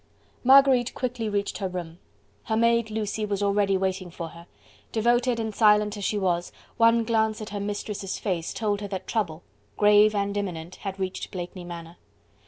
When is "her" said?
1.59-1.67, 2.45-2.57, 4.29-4.47, 7.51-7.59, 8.81-8.87